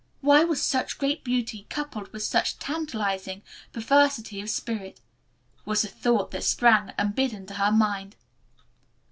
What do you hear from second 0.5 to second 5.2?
such great beauty coupled with such tantalizing perversity of spirit?